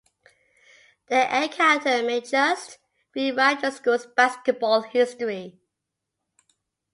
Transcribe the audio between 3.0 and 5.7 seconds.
rewrite the school's basketball history.